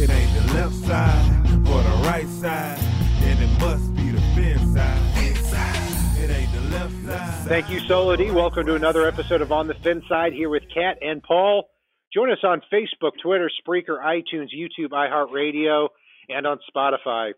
[0.00, 2.78] It ain't the left side or the right side,
[3.20, 4.96] then it must be the fin side.
[7.46, 8.30] Thank you, Solo D.
[8.30, 11.68] Welcome to another episode of On the Fin Side here with Kat and Paul.
[12.14, 15.88] Join us on Facebook, Twitter, Spreaker, iTunes, YouTube, iHeartRadio,
[16.30, 17.34] and on Spotify.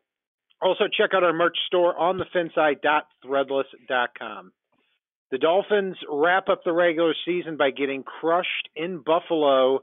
[0.61, 4.53] Also, check out our merch store on thefinside.threadless.com.
[5.33, 9.81] The Dolphins wrap up the regular season by getting crushed in Buffalo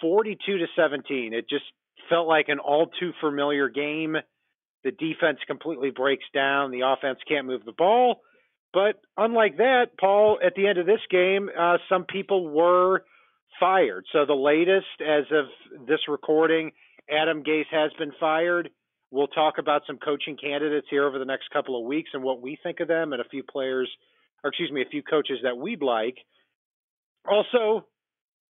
[0.00, 1.32] 42 to 17.
[1.34, 1.64] It just
[2.08, 4.16] felt like an all too familiar game.
[4.84, 6.70] The defense completely breaks down.
[6.70, 8.20] The offense can't move the ball.
[8.72, 13.04] But unlike that, Paul, at the end of this game, uh, some people were
[13.58, 14.04] fired.
[14.12, 16.72] So the latest, as of this recording,
[17.10, 18.68] Adam Gase has been fired.
[19.10, 22.42] We'll talk about some coaching candidates here over the next couple of weeks and what
[22.42, 23.88] we think of them, and a few players,
[24.44, 26.16] or excuse me, a few coaches that we'd like.
[27.28, 27.86] Also,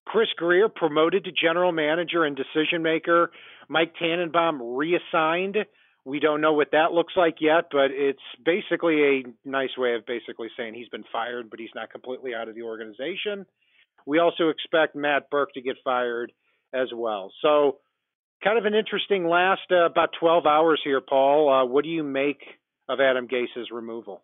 [0.07, 3.31] Chris Grier promoted to general manager and decision maker.
[3.67, 5.57] Mike Tannenbaum reassigned.
[6.05, 10.05] We don't know what that looks like yet, but it's basically a nice way of
[10.05, 13.45] basically saying he's been fired, but he's not completely out of the organization.
[14.05, 16.31] We also expect Matt Burke to get fired
[16.73, 17.33] as well.
[17.41, 17.79] So,
[18.41, 21.51] kind of an interesting last uh, about 12 hours here, Paul.
[21.51, 22.39] Uh, what do you make
[22.87, 24.21] of Adam Gase's removal?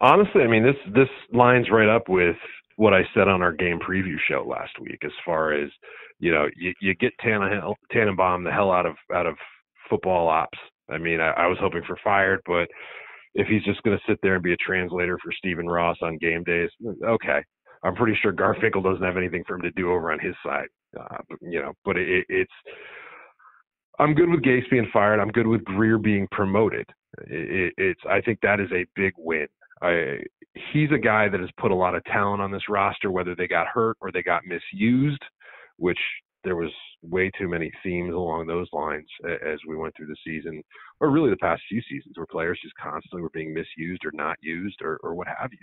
[0.00, 2.36] Honestly, I mean this this lines right up with
[2.78, 5.68] what I said on our game preview show last week, as far as
[6.20, 9.34] you know, you, you get Tannehill, Tannenbaum the hell out of out of
[9.90, 10.58] football ops.
[10.88, 12.68] I mean, I, I was hoping for fired, but
[13.34, 16.18] if he's just going to sit there and be a translator for Stephen Ross on
[16.18, 16.70] game days,
[17.04, 17.40] okay.
[17.84, 20.66] I'm pretty sure Garfinkel doesn't have anything for him to do over on his side,
[20.98, 21.72] uh, you know.
[21.84, 22.52] But it, it's
[23.98, 25.20] I'm good with Gase being fired.
[25.20, 26.86] I'm good with Grier being promoted.
[27.26, 29.46] It, it's I think that is a big win.
[29.82, 30.18] I
[30.72, 33.46] he's a guy that has put a lot of talent on this roster, whether they
[33.46, 35.22] got hurt or they got misused,
[35.76, 35.98] which
[36.44, 36.70] there was
[37.02, 40.62] way too many themes along those lines as we went through the season,
[41.00, 44.36] or really the past few seasons, where players just constantly were being misused or not
[44.40, 45.58] used or, or what have you.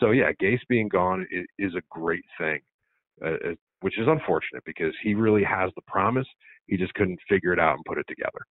[0.00, 1.26] So yeah, Gase being gone
[1.58, 2.60] is, a great thing,
[3.24, 6.26] uh, which is unfortunate because he really has the promise.
[6.66, 8.46] He just couldn't figure it out and put it together.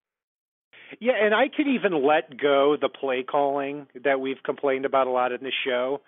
[0.99, 5.11] Yeah, and I could even let go the play calling that we've complained about a
[5.11, 6.01] lot in the show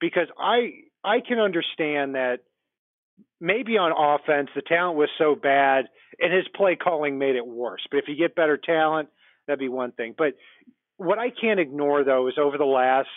[0.00, 0.72] because I
[1.04, 2.38] I can understand that
[3.40, 5.86] maybe on offense the talent was so bad
[6.18, 7.82] and his play calling made it worse.
[7.90, 9.08] But if you get better talent,
[9.46, 10.14] that'd be one thing.
[10.16, 10.34] But
[10.96, 13.08] what I can't ignore though is over the last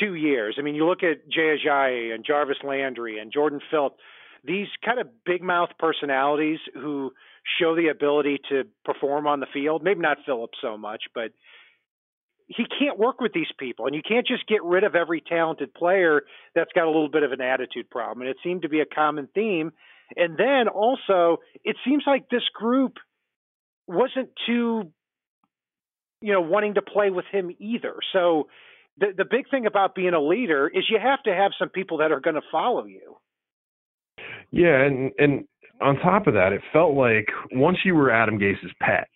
[0.00, 0.56] two years.
[0.58, 3.96] I mean, you look at Jay Ajayi and Jarvis Landry and Jordan Phillips,
[4.44, 7.12] these kind of big mouth personalities who
[7.60, 9.82] show the ability to perform on the field.
[9.82, 11.32] Maybe not Phillips so much, but
[12.46, 15.72] he can't work with these people, and you can't just get rid of every talented
[15.74, 16.22] player
[16.54, 18.22] that's got a little bit of an attitude problem.
[18.22, 19.72] And it seemed to be a common theme.
[20.16, 22.94] And then also, it seems like this group
[23.86, 24.92] wasn't too,
[26.20, 27.94] you know, wanting to play with him either.
[28.12, 28.48] So
[28.98, 31.98] the the big thing about being a leader is you have to have some people
[31.98, 33.16] that are going to follow you.
[34.52, 35.44] Yeah, and and
[35.80, 39.08] on top of that, it felt like once you were Adam Gase's pet,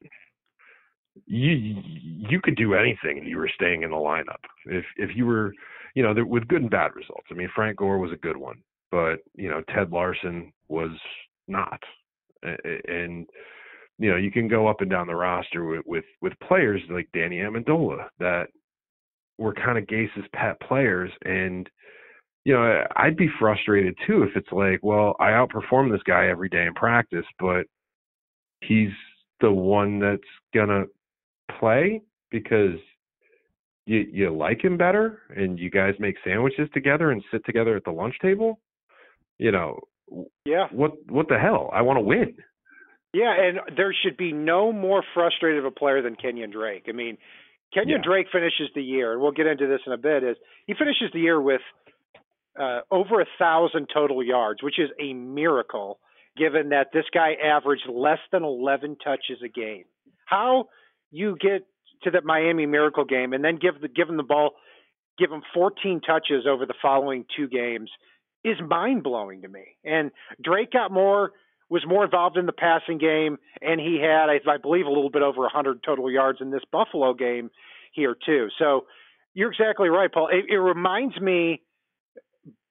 [1.27, 4.41] you you could do anything and you were staying in the lineup.
[4.65, 5.53] If if you were,
[5.95, 7.27] you know, with good and bad results.
[7.31, 8.57] I mean, Frank Gore was a good one,
[8.91, 10.91] but you know, Ted Larsen was
[11.47, 11.81] not.
[12.43, 13.27] And
[13.99, 17.09] you know, you can go up and down the roster with with, with players like
[17.13, 18.49] Danny Amendola that
[19.39, 21.69] were kind of Gase's pet players and
[22.47, 26.49] you know, I'd be frustrated too if it's like, well, I outperform this guy every
[26.49, 27.67] day in practice, but
[28.61, 28.93] he's
[29.41, 30.23] the one that's
[30.55, 30.85] gonna
[31.59, 32.79] play because
[33.85, 37.83] you you like him better and you guys make sandwiches together and sit together at
[37.83, 38.61] the lunch table.
[39.39, 39.81] You know,
[40.45, 40.69] yeah.
[40.71, 41.69] What what the hell?
[41.73, 42.37] I want to win.
[43.12, 46.85] Yeah, and there should be no more frustrated of a player than Kenyon Drake.
[46.89, 47.19] I mean,
[47.75, 48.09] Kenyon yeah.
[48.09, 50.23] Drake finishes the year, and we'll get into this in a bit.
[50.23, 50.37] Is
[50.69, 51.62] he finishes the year with
[52.61, 55.99] uh, over a thousand total yards, which is a miracle
[56.37, 59.85] given that this guy averaged less than 11 touches a game.
[60.26, 60.67] How
[61.11, 61.67] you get
[62.03, 64.53] to the Miami Miracle game and then give the give him the ball,
[65.19, 67.91] give him 14 touches over the following two games
[68.44, 69.76] is mind blowing to me.
[69.85, 70.11] And
[70.43, 71.32] Drake got more
[71.69, 75.11] was more involved in the passing game, and he had I, I believe a little
[75.11, 77.50] bit over 100 total yards in this Buffalo game
[77.93, 78.49] here too.
[78.58, 78.87] So
[79.35, 80.29] you're exactly right, Paul.
[80.29, 81.62] It, it reminds me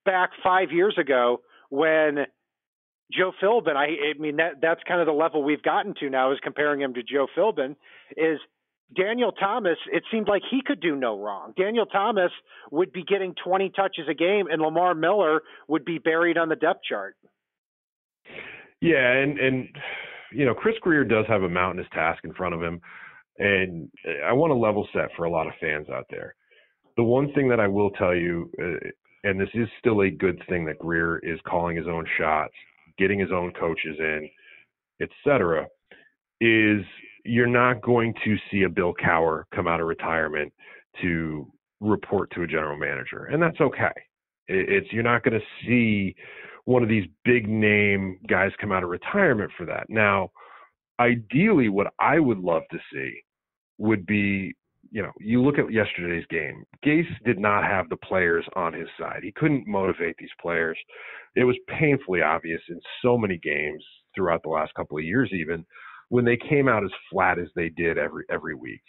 [0.05, 2.25] back five years ago when
[3.11, 6.31] Joe Philbin, I, I mean that that's kind of the level we've gotten to now
[6.31, 7.75] is comparing him to Joe Philbin
[8.15, 8.39] is
[8.93, 11.53] Daniel Thomas, it seemed like he could do no wrong.
[11.57, 12.31] Daniel Thomas
[12.71, 16.55] would be getting 20 touches a game and Lamar Miller would be buried on the
[16.55, 17.15] depth chart.
[18.81, 19.67] Yeah, and and
[20.31, 22.79] you know Chris Grier does have a mountainous task in front of him,
[23.39, 23.89] and
[24.25, 26.35] I want to level set for a lot of fans out there.
[26.97, 28.87] The one thing that I will tell you, uh,
[29.25, 32.53] and this is still a good thing that Grier is calling his own shots,
[32.97, 34.29] getting his own coaches in,
[35.01, 35.65] etc.,
[36.39, 36.85] is
[37.25, 40.53] you're not going to see a Bill Cowher come out of retirement
[41.01, 41.51] to
[41.81, 43.91] report to a general manager, and that's okay.
[44.47, 46.15] It's you're not going to see
[46.65, 49.89] one of these big name guys come out of retirement for that.
[49.89, 50.29] Now,
[50.99, 53.21] ideally, what I would love to see
[53.79, 54.53] would be,
[54.95, 56.63] you know, you look at yesterday's game.
[56.85, 59.19] Gase did not have the players on his side.
[59.23, 60.77] He couldn't motivate these players.
[61.35, 63.83] It was painfully obvious in so many games
[64.15, 65.65] throughout the last couple of years, even
[66.07, 68.79] when they came out as flat as they did every every week.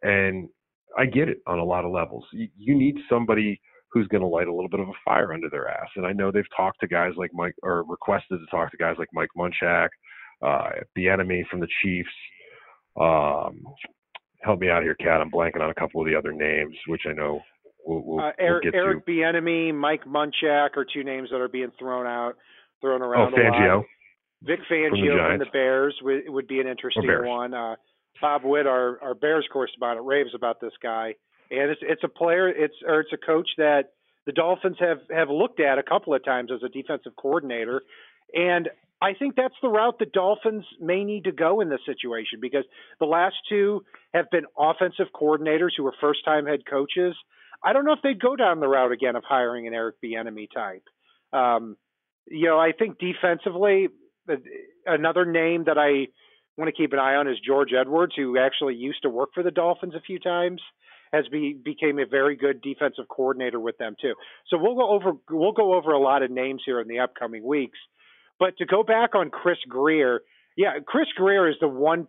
[0.00, 0.48] And
[0.96, 2.24] I get it on a lot of levels.
[2.32, 3.60] You, you need somebody
[3.90, 5.88] who's going to light a little bit of a fire under their ass.
[5.96, 8.96] And I know they've talked to guys like Mike, or requested to talk to guys
[8.98, 9.90] like Mike Munchak,
[10.40, 12.08] uh, enemy from the Chiefs.
[12.98, 13.62] Um,
[14.42, 15.20] help me out here, Kat.
[15.20, 17.40] I'm blanking on a couple of the other names, which I know
[17.86, 21.72] we'll, we'll, uh, Eric, we'll Eric Bieniemy, Mike Munchak are two names that are being
[21.78, 22.34] thrown out,
[22.80, 23.34] thrown around.
[23.34, 23.72] Oh, Fangio.
[23.72, 23.86] A lot.
[24.44, 27.54] Vic Fangio from the, from the Bears would, would be an interesting one.
[27.54, 27.76] Uh,
[28.20, 31.14] Bob Witt, our, our Bears correspondent, raves about this guy
[31.52, 33.92] and it's it's a player, it's or it's a coach that
[34.26, 37.82] the Dolphins have have looked at a couple of times as a defensive coordinator,
[38.34, 38.70] and
[39.02, 42.64] I think that's the route the Dolphins may need to go in this situation because
[43.00, 43.84] the last two
[44.14, 47.16] have been offensive coordinators who were first time head coaches.
[47.64, 50.46] I don't know if they'd go down the route again of hiring an Eric Bieniemy
[50.54, 50.84] type.
[51.32, 51.76] Um,
[52.28, 53.88] you know, I think defensively,
[54.86, 56.06] another name that I
[56.56, 59.42] want to keep an eye on is George Edwards, who actually used to work for
[59.42, 60.60] the Dolphins a few times
[61.12, 64.14] has be, became a very good defensive coordinator with them too.
[64.48, 67.44] So we'll go over we'll go over a lot of names here in the upcoming
[67.44, 67.78] weeks.
[68.38, 70.20] But to go back on Chris Grier,
[70.56, 72.08] yeah, Chris Grier is the one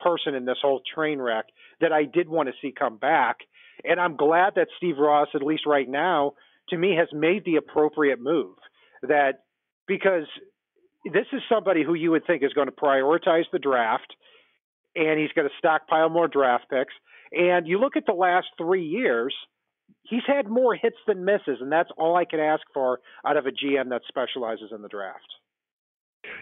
[0.00, 1.46] person in this whole train wreck
[1.80, 3.36] that I did want to see come back.
[3.84, 6.32] And I'm glad that Steve Ross, at least right now,
[6.68, 8.56] to me, has made the appropriate move.
[9.02, 9.44] That
[9.86, 10.26] because
[11.04, 14.14] this is somebody who you would think is going to prioritize the draft
[14.94, 16.94] and he's going to stockpile more draft picks.
[17.32, 19.34] And you look at the last three years,
[20.02, 23.46] he's had more hits than misses, and that's all I can ask for out of
[23.46, 25.26] a GM that specializes in the draft.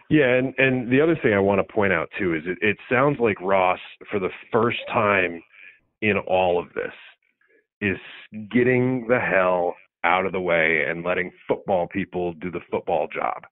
[0.08, 2.76] Yeah, and and the other thing I want to point out too is it, it
[2.90, 3.78] sounds like Ross,
[4.10, 5.42] for the first time
[6.02, 6.92] in all of this,
[7.80, 7.98] is
[8.50, 9.74] getting the hell
[10.04, 13.44] out of the way and letting football people do the football job.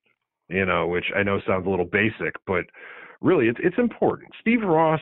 [0.48, 2.64] You know, which I know sounds a little basic, but
[3.20, 4.30] really it's it's important.
[4.40, 5.00] Steve Ross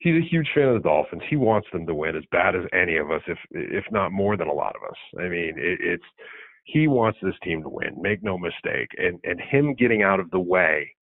[0.00, 1.22] he's a huge fan of the Dolphins.
[1.28, 4.36] He wants them to win as bad as any of us, if if not more
[4.36, 4.96] than a lot of us.
[5.18, 6.04] I mean, it, it's
[6.66, 8.00] he wants this team to win.
[8.00, 8.90] Make no mistake.
[8.98, 10.92] And and him getting out of the way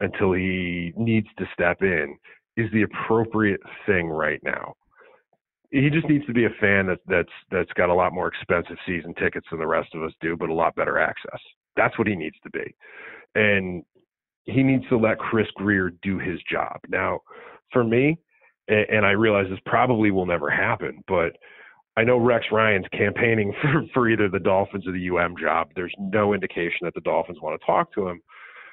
[0.00, 2.16] until he needs to step in
[2.56, 4.74] is the appropriate thing right now.
[5.70, 8.76] He just needs to be a fan that that's that's got a lot more expensive
[8.86, 11.40] season tickets than the rest of us do, but a lot better access.
[11.76, 12.74] That's what he needs to be.
[13.34, 13.82] And
[14.44, 16.76] he needs to let Chris Grier do his job.
[16.88, 17.20] Now,
[17.72, 18.18] for me,
[18.68, 21.36] and I realize this probably will never happen, but
[21.96, 25.68] I know Rex Ryan's campaigning for, for either the Dolphins or the UM job.
[25.74, 28.20] There's no indication that the Dolphins want to talk to him.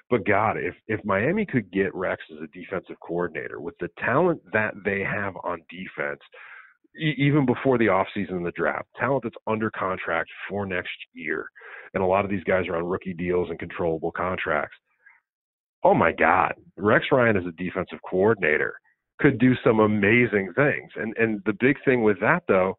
[0.09, 4.41] But God, if if Miami could get Rex as a defensive coordinator with the talent
[4.51, 6.19] that they have on defense,
[7.00, 11.48] e- even before the offseason and the draft, talent that's under contract for next year,
[11.93, 14.75] and a lot of these guys are on rookie deals and controllable contracts.
[15.84, 18.74] Oh my God, Rex Ryan as a defensive coordinator
[19.22, 20.91] could do some amazing things.
[20.98, 22.75] And and the big thing with that though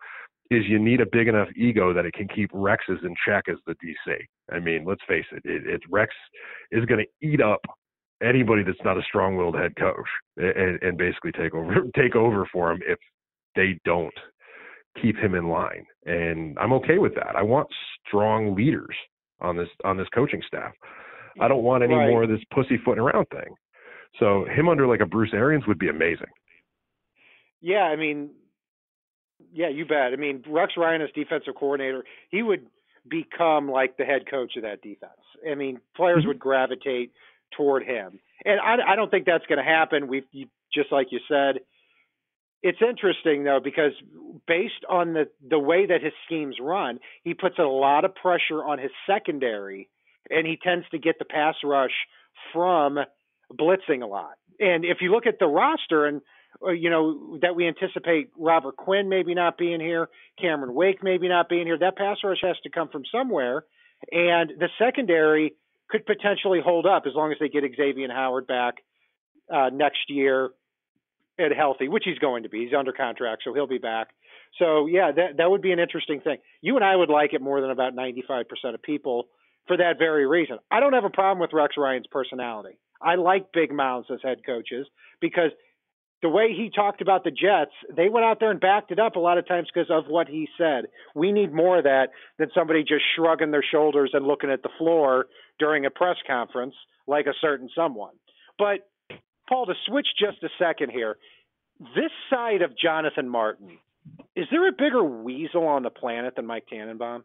[0.53, 3.57] is you need a big enough ego that it can keep Rex's in check as
[3.67, 4.17] the DC.
[4.53, 6.13] I mean, let's face it, it, it Rex
[6.71, 7.61] is going to eat up
[8.23, 9.97] anybody that's not a strong-willed head coach
[10.37, 12.99] and, and basically take over take over for him if
[13.57, 14.15] they don't
[15.01, 15.85] keep him in line.
[16.07, 17.35] And I'm okay with that.
[17.37, 17.69] I want
[18.07, 18.97] strong leaders
[19.41, 20.73] on this on this coaching staff.
[21.41, 22.11] I don't want any right.
[22.11, 23.55] more of this pussyfooting around thing.
[24.21, 26.27] So him under like a Bruce Arians would be amazing.
[27.63, 28.31] Yeah, I mean,
[29.53, 30.13] yeah, you bet.
[30.13, 32.67] I mean, Rex Ryan as defensive coordinator, he would
[33.09, 35.13] become like the head coach of that defense.
[35.49, 36.29] I mean, players mm-hmm.
[36.29, 37.13] would gravitate
[37.57, 40.09] toward him, and I, I don't think that's going to happen.
[40.09, 40.25] We
[40.73, 41.61] just like you said.
[42.65, 43.91] It's interesting though because
[44.47, 48.63] based on the the way that his schemes run, he puts a lot of pressure
[48.65, 49.89] on his secondary,
[50.31, 51.91] and he tends to get the pass rush
[52.53, 52.99] from
[53.53, 54.35] blitzing a lot.
[54.61, 56.21] And if you look at the roster and
[56.65, 60.09] uh, you know that we anticipate Robert Quinn maybe not being here,
[60.41, 63.65] Cameron Wake maybe not being here, that pass rush has to come from somewhere.
[64.11, 65.55] And the secondary
[65.89, 68.75] could potentially hold up as long as they get Xavier Howard back
[69.53, 70.51] uh, next year
[71.39, 72.65] and healthy, which he's going to be.
[72.65, 74.09] He's under contract, so he'll be back.
[74.59, 76.39] So yeah, that that would be an interesting thing.
[76.61, 78.45] You and I would like it more than about 95%
[78.75, 79.29] of people
[79.67, 80.59] for that very reason.
[80.71, 82.77] I don't have a problem with Rex Ryan's personality.
[83.01, 84.87] I like big mouths as head coaches
[85.21, 85.51] because
[86.23, 89.17] the way he talked about the Jets, they went out there and backed it up
[89.17, 90.85] a lot of times because of what he said.
[91.17, 94.69] We need more of that than somebody just shrugging their shoulders and looking at the
[94.79, 95.27] floor
[95.59, 96.75] during a press conference
[97.09, 98.15] like a certain someone.
[98.57, 98.89] But
[99.49, 101.17] Paul, to switch just a second here,
[101.81, 103.79] this side of Jonathan Martin,
[104.37, 107.25] is there a bigger weasel on the planet than Mike Tannenbaum?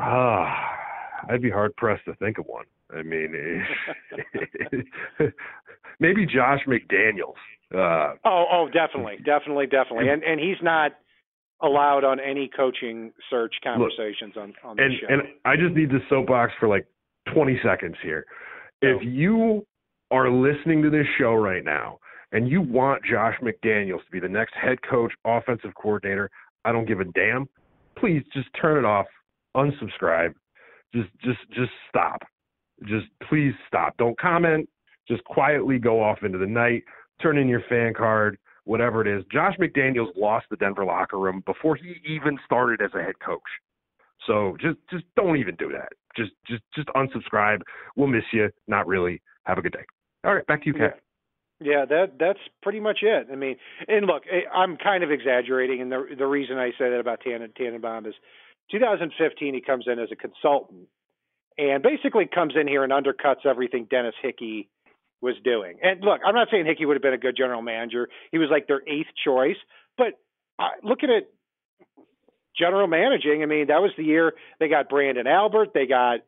[0.00, 0.74] Ah,
[1.28, 2.64] I'd be hard pressed to think of one.
[2.96, 3.64] I mean,
[6.00, 7.34] maybe Josh McDaniels.
[7.74, 10.92] Uh, oh, oh, definitely, definitely, definitely, and and he's not
[11.62, 15.06] allowed on any coaching search conversations look, on on the and, show.
[15.08, 16.86] And I just need the soapbox for like
[17.34, 18.24] 20 seconds here.
[18.80, 19.66] If you
[20.10, 21.98] are listening to this show right now
[22.32, 26.30] and you want Josh McDaniels to be the next head coach, offensive coordinator,
[26.64, 27.48] I don't give a damn.
[27.98, 29.06] Please just turn it off,
[29.56, 30.34] unsubscribe,
[30.94, 32.22] just just just stop.
[32.84, 33.96] Just please stop.
[33.96, 34.68] Don't comment.
[35.06, 36.84] Just quietly go off into the night.
[37.20, 39.24] Turn in your fan card, whatever it is.
[39.32, 43.40] Josh McDaniels lost the Denver locker room before he even started as a head coach.
[44.26, 45.88] So just just don't even do that.
[46.16, 47.60] Just just just unsubscribe.
[47.96, 48.50] We'll miss you.
[48.66, 49.22] Not really.
[49.44, 49.84] Have a good day.
[50.24, 51.00] All right, back to you, Kat.
[51.60, 53.28] Yeah, that that's pretty much it.
[53.32, 53.56] I mean,
[53.88, 57.20] and look, eh, I'm kind of exaggerating, and the the reason I say that about
[57.24, 58.14] Tannen, Tannenbaum is
[58.70, 60.88] 2015 he comes in as a consultant
[61.58, 64.68] and basically comes in here and undercuts everything Dennis Hickey
[65.20, 65.78] was doing.
[65.82, 68.08] And look, I'm not saying Hickey would have been a good general manager.
[68.30, 69.56] He was like their eighth choice,
[69.96, 70.12] but
[70.58, 71.24] uh, looking at
[72.56, 76.20] general managing, I mean, that was the year they got Branden Albert, they got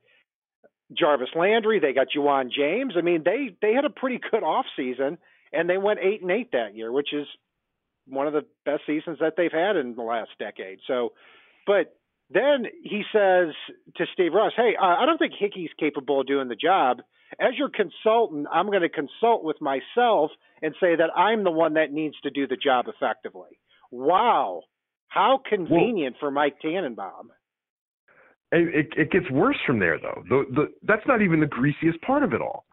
[0.96, 2.94] Jarvis Landry, they got Ja'Wuan James.
[2.96, 5.18] I mean, they they had a pretty good off season,
[5.52, 7.26] and they went eight and eight that year, which is
[8.06, 10.80] one of the best seasons that they've had in the last decade.
[10.88, 11.12] So,
[11.66, 11.94] but
[12.30, 13.54] then he says
[13.96, 17.02] to Steve Ross, "Hey, uh, I don't think Hickey's capable of doing the job.
[17.38, 20.30] As your consultant, I'm going to consult with myself
[20.62, 23.58] and say that I'm the one that needs to do the job effectively."
[23.90, 24.62] Wow,
[25.08, 27.30] how convenient well, for Mike Tannenbaum.
[28.52, 30.22] It, it, gets worse from there, though.
[30.28, 32.64] The, the, that's not even the greasiest part of it all.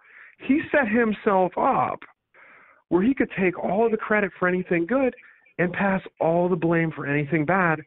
[0.48, 2.00] He set himself up
[2.90, 5.14] where he could take all the credit for anything good
[5.60, 7.82] and pass all the blame for anything bad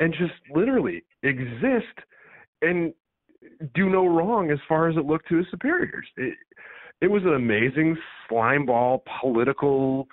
[0.00, 1.98] and just literally exist
[2.62, 2.92] and
[3.74, 6.06] do no wrong as far as it looked to his superiors.
[6.16, 6.34] It,
[7.00, 7.96] it was an amazing
[8.30, 10.08] slimeball political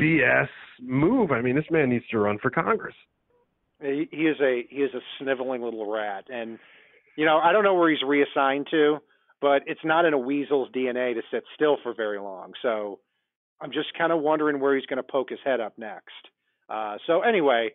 [0.00, 0.48] BS
[0.80, 1.30] move.
[1.32, 2.94] I mean, this man needs to run for Congress.
[3.80, 6.58] He, he is a he is a sniveling little rat, and
[7.16, 8.98] you know I don't know where he's reassigned to,
[9.40, 12.52] but it's not in a weasel's DNA to sit still for very long.
[12.62, 13.00] So
[13.60, 16.28] I'm just kind of wondering where he's going to poke his head up next.
[16.68, 17.70] Uh, so anyway,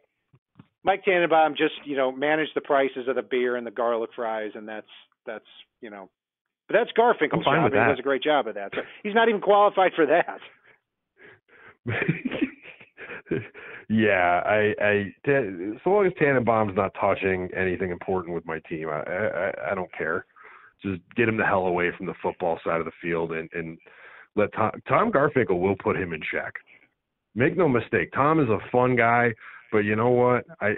[0.85, 4.51] Mike Tannenbaum just you know managed the prices of the beer and the garlic fries,
[4.53, 4.87] and that's
[5.25, 5.43] that's
[5.81, 6.09] you know,
[6.67, 7.71] but that's Garfinkel's job.
[7.71, 8.71] He does a great job of that.
[8.73, 10.39] So he's not even qualified for that.
[13.89, 15.13] yeah, I, I,
[15.83, 19.91] so long as Tannenbaum's not touching anything important with my team, I, I, I don't
[19.95, 20.25] care.
[20.83, 23.77] Just get him the hell away from the football side of the field, and and
[24.35, 26.53] let Tom, Tom Garfinkel will put him in check.
[27.33, 29.33] Make no mistake, Tom is a fun guy
[29.71, 30.45] but you know what?
[30.61, 30.75] I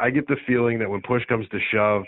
[0.00, 2.04] I get the feeling that when push comes to shove,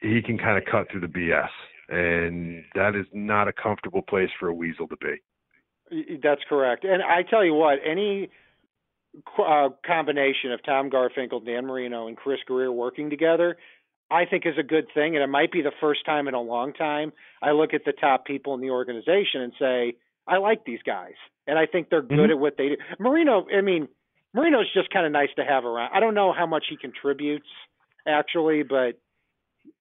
[0.00, 1.48] he can kind of cut through the BS,
[1.88, 6.18] and that is not a comfortable place for a weasel to be.
[6.22, 6.84] That's correct.
[6.84, 8.30] And I tell you what, any
[9.38, 13.56] uh, combination of Tom Garfinkel, Dan Marino, and Chris Grier working together,
[14.10, 15.16] I think is a good thing.
[15.16, 17.12] And it might be the first time in a long time
[17.42, 19.96] I look at the top people in the organization and say,
[20.28, 21.14] I like these guys,
[21.46, 22.30] and I think they're good mm-hmm.
[22.30, 22.76] at what they do.
[23.00, 23.88] Marino, I mean
[24.34, 25.90] Marino's just kind of nice to have around.
[25.94, 27.48] I don't know how much he contributes
[28.06, 28.98] actually, but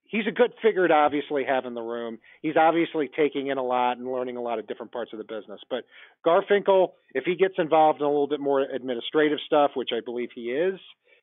[0.09, 2.17] he's a good figure to obviously have in the room.
[2.41, 5.23] He's obviously taking in a lot and learning a lot of different parts of the
[5.25, 5.61] business.
[5.69, 5.83] But
[6.25, 10.29] Garfinkel, if he gets involved in a little bit more administrative stuff, which I believe
[10.33, 10.79] he is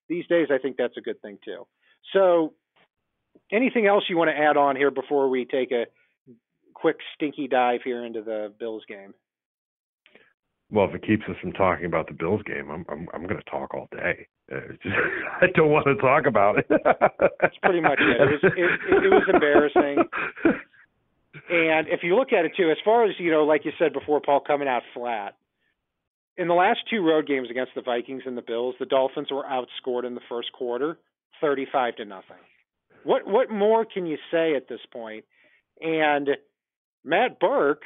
[0.08, 1.66] these days, I think that's a good thing too.
[2.12, 2.54] So,
[3.52, 5.86] anything else you want to add on here before we take a
[6.74, 9.12] quick stinky dive here into the Bills game?
[10.70, 13.40] Well, if it keeps us from talking about the Bills game, I'm I'm I'm going
[13.40, 14.26] to talk all day.
[14.52, 14.94] Uh, just,
[15.40, 16.66] I don't want to talk about it.
[16.68, 18.20] That's pretty much it.
[18.20, 20.04] It was it, it was embarrassing.
[21.48, 23.92] And if you look at it too, as far as you know, like you said
[23.92, 25.36] before, Paul coming out flat.
[26.36, 29.44] In the last two road games against the Vikings and the Bills, the Dolphins were
[29.44, 30.98] outscored in the first quarter,
[31.40, 32.42] thirty-five to nothing.
[33.04, 35.24] What what more can you say at this point?
[35.80, 36.30] And
[37.04, 37.82] Matt Burke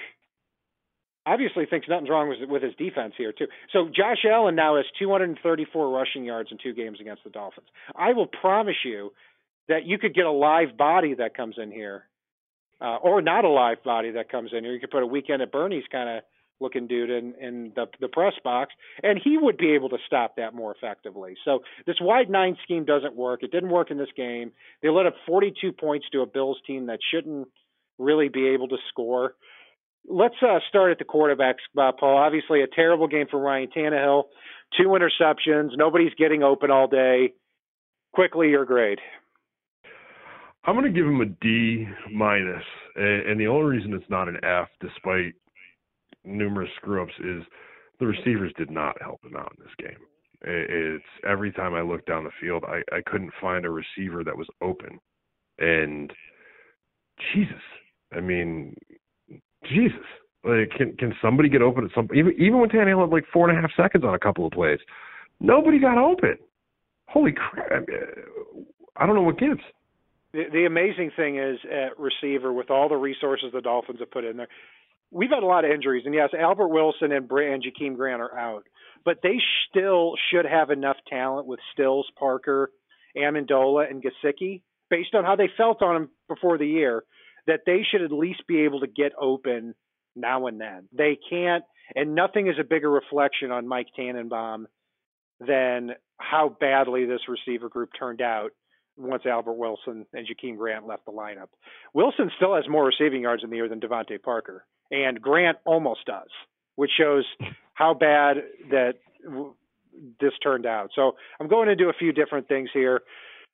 [1.26, 3.46] obviously thinks nothing's wrong with, with his defense here too.
[3.72, 7.68] So Josh Allen now has 234 rushing yards in two games against the Dolphins.
[7.94, 9.12] I will promise you
[9.68, 12.04] that you could get a live body that comes in here,
[12.80, 14.72] uh, or not a live body that comes in here.
[14.72, 16.24] You could put a weekend at Bernie's kind of
[16.60, 20.36] looking dude in in the the press box, and he would be able to stop
[20.36, 21.34] that more effectively.
[21.44, 23.42] So this wide nine scheme doesn't work.
[23.42, 24.52] It didn't work in this game.
[24.82, 27.48] They let up 42 points to a Bills team that shouldn't
[27.98, 29.34] really be able to score.
[30.08, 32.16] Let's uh, start at the quarterbacks, spot, Paul.
[32.16, 34.24] Obviously, a terrible game for Ryan Tannehill.
[34.76, 35.70] Two interceptions.
[35.76, 37.32] Nobody's getting open all day.
[38.12, 38.98] Quickly, your grade.
[40.64, 42.62] I'm going to give him a D minus,
[42.96, 43.24] minus.
[43.26, 45.34] and the only reason it's not an F, despite
[46.24, 47.42] numerous screw ups, is
[47.98, 49.98] the receivers did not help him out in this game.
[50.42, 54.36] It's every time I looked down the field, I, I couldn't find a receiver that
[54.36, 54.98] was open,
[55.58, 56.12] and
[57.34, 57.62] Jesus,
[58.12, 58.74] I mean,
[59.68, 60.06] Jesus,
[60.44, 63.48] like can can somebody get open at some even even when Tannehill had like four
[63.48, 64.78] and a half seconds on a couple of plays,
[65.40, 66.36] nobody got open.
[67.08, 67.84] Holy crap!
[68.96, 69.60] I don't know what gives.
[70.32, 74.24] The, the amazing thing is at receiver with all the resources the Dolphins have put
[74.24, 74.48] in there.
[75.10, 78.38] We've had a lot of injuries, and yes, Albert Wilson and, and Jakeem Grant are
[78.38, 78.62] out,
[79.04, 79.38] but they
[79.68, 82.70] still should have enough talent with Stills, Parker,
[83.16, 87.02] Amendola, and Gesicki, based on how they felt on them before the year,
[87.46, 89.74] that they should at least be able to get open
[90.16, 90.88] now and then.
[90.92, 94.66] They can't, and nothing is a bigger reflection on Mike Tannenbaum
[95.40, 98.50] than how badly this receiver group turned out
[98.96, 101.48] once Albert Wilson and Jakeem Grant left the lineup.
[101.94, 106.04] Wilson still has more receiving yards in the year than DeVante Parker, and Grant almost
[106.06, 106.28] does,
[106.76, 107.24] which shows
[107.74, 108.38] how bad
[108.70, 108.94] that
[110.20, 110.90] this turned out.
[110.94, 113.00] So I'm going to do a few different things here.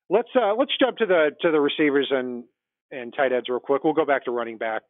[0.09, 2.45] Let's uh, let's jump to the to the receivers and
[2.91, 3.83] and tight ends real quick.
[3.83, 4.83] We'll go back to running back.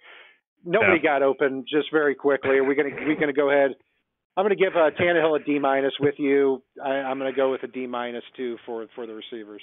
[0.65, 1.19] Nobody yeah.
[1.19, 1.65] got open.
[1.69, 3.71] Just very quickly, are we going to we going to go ahead?
[4.36, 6.62] I'm going to give uh, Tannehill a D minus with you.
[6.83, 9.62] I, I'm going to go with a D minus too for for the receivers.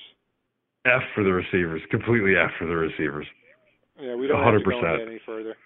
[0.86, 3.26] F for the receivers, completely F for the receivers.
[4.00, 4.44] Yeah, we don't 100%.
[4.44, 5.56] have to go any further.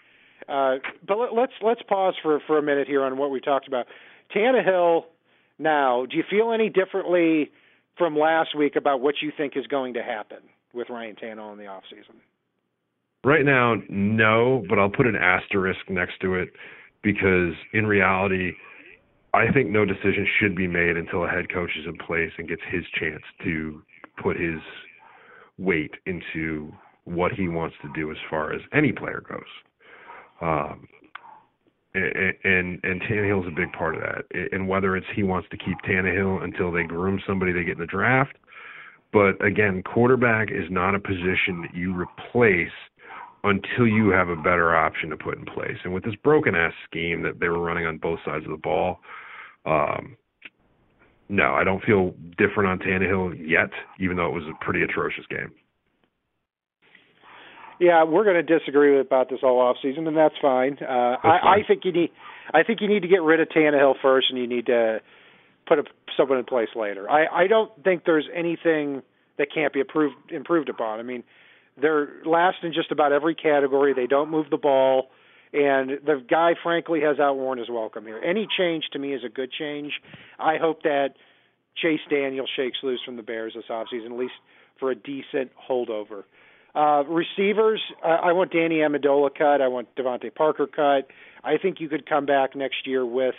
[0.49, 0.77] Uh,
[1.07, 3.87] but let, let's let's pause for for a minute here on what we talked about.
[4.35, 5.05] Tannehill.
[5.59, 7.51] Now, do you feel any differently
[7.97, 10.39] from last week about what you think is going to happen
[10.73, 12.21] with Ryan Tannehill in the offseason?
[13.25, 16.51] Right now, no, but I'll put an asterisk next to it
[17.03, 18.53] because in reality,
[19.35, 22.49] I think no decision should be made until a head coach is in place and
[22.49, 23.83] gets his chance to
[24.23, 24.61] put his
[25.59, 26.73] weight into
[27.05, 29.41] what he wants to do as far as any player goes.
[30.41, 30.87] Um,
[31.95, 34.25] and and, and Tannehill's a big part of that.
[34.53, 37.81] And whether it's he wants to keep Tannehill until they groom somebody they get in
[37.81, 38.37] the draft,
[39.13, 42.73] but again, quarterback is not a position that you replace
[43.45, 45.77] until you have a better option to put in place.
[45.85, 48.57] And with this broken ass scheme that they were running on both sides of the
[48.57, 48.99] ball,
[49.65, 50.17] um,
[51.29, 53.71] no, I don't feel different on Tannehill yet,
[54.01, 55.53] even though it was a pretty atrocious game.
[57.81, 60.73] Yeah, we're going to disagree about this all off season, and that's fine.
[60.81, 61.65] Uh, that's I, fine.
[61.65, 62.11] I think you need,
[62.53, 64.99] I think you need to get rid of Tannehill first, and you need to
[65.69, 65.85] put a,
[66.17, 67.09] someone in place later.
[67.09, 69.03] I, I don't think there's anything
[69.37, 70.99] that can't be improved improved upon.
[70.99, 71.23] I mean,
[71.81, 73.95] they're last in just about every category.
[73.95, 75.09] They don't move the ball.
[75.53, 78.21] And the guy, frankly, has outworn his welcome here.
[78.23, 79.93] Any change to me is a good change.
[80.39, 81.15] I hope that
[81.77, 84.35] Chase Daniel shakes loose from the Bears this offseason, at least
[84.79, 86.25] for a decent holdover.
[86.75, 89.63] Uh, receivers, uh, I want Danny Amendola cut.
[89.63, 91.09] I want DeVante Parker cut.
[91.43, 93.35] I think you could come back next year with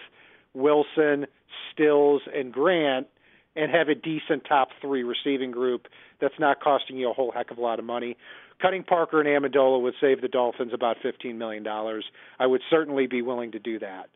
[0.54, 1.28] Wilson,
[1.72, 3.08] Stills, and Grant
[3.56, 5.88] and have a decent top three receiving group
[6.22, 8.18] that's not costing you a whole heck of a lot of money.
[8.62, 11.66] Cutting Parker and Amendola would save the Dolphins about $15 million.
[11.68, 14.10] I would certainly be willing to do that.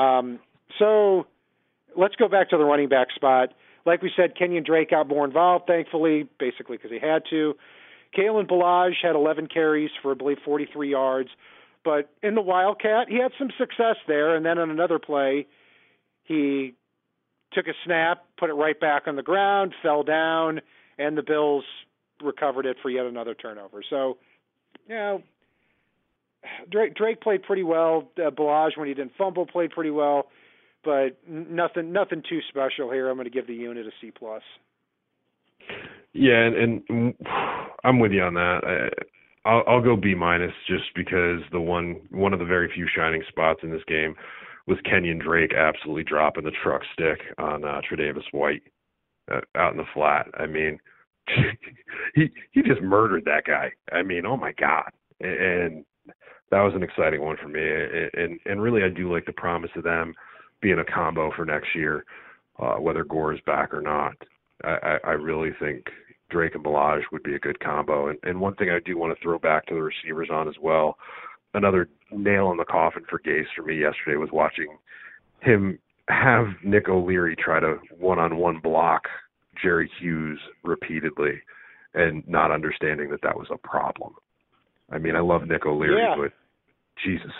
[0.00, 0.38] Um,
[0.78, 1.26] so
[1.96, 3.50] let's go back to the running back spot.
[3.84, 7.54] Like we said, Kenyon Drake got more involved, thankfully, basically because he had to.
[8.16, 11.30] Kalen Ballage had 11 carries for, I believe, 43 yards.
[11.84, 14.34] But in the Wildcat, he had some success there.
[14.34, 15.46] And then on another play,
[16.24, 16.74] he
[17.52, 20.60] took a snap, put it right back on the ground, fell down,
[21.00, 21.64] and the Bills
[22.22, 23.82] recovered it for yet another turnover.
[23.88, 24.18] So,
[24.86, 25.22] you know,
[26.70, 28.08] Drake Drake played pretty well.
[28.16, 30.28] Uh, Ballage, when he didn't fumble, played pretty well,
[30.84, 33.08] but nothing nothing too special here.
[33.08, 34.42] I'm going to give the unit a C plus.
[36.12, 37.14] Yeah, and, and
[37.84, 38.60] I'm with you on that.
[38.64, 42.86] I, I'll, I'll go B minus just because the one one of the very few
[42.94, 44.14] shining spots in this game
[44.66, 48.62] was Kenyon Drake absolutely dropping the truck stick on uh, Tre'Davious White
[49.30, 50.26] uh, out in the flat.
[50.34, 50.78] I mean,
[52.14, 53.70] he he just murdered that guy.
[53.92, 54.90] I mean, oh my god.
[55.20, 55.84] And
[56.50, 57.60] that was an exciting one for me.
[58.14, 60.14] And and really, I do like the promise of them
[60.60, 62.04] being a combo for next year,
[62.58, 64.14] uh, whether Gore is back or not.
[64.62, 65.86] I, I really think
[66.28, 68.08] Drake and Ballage would be a good combo.
[68.08, 70.54] And, and one thing I do want to throw back to the receivers on as
[70.60, 70.98] well,
[71.54, 74.76] another nail in the coffin for Gase for me yesterday was watching
[75.40, 75.78] him
[76.10, 79.04] have Nick O'Leary try to one-on-one block
[79.62, 81.40] Jerry Hughes repeatedly
[81.94, 84.14] and not understanding that that was a problem.
[84.90, 86.14] I mean, I love Nick O'Leary, yeah.
[86.16, 86.32] but
[87.04, 87.32] Jesus.